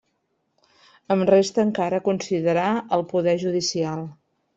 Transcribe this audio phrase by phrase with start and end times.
[1.15, 2.65] Em resta encara considerar
[2.99, 4.03] el poder judicial.